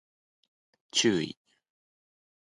[0.89, 1.37] 注意